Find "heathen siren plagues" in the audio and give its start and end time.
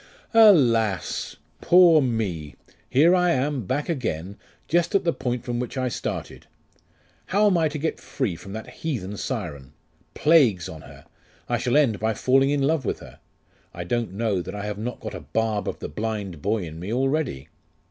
8.67-10.67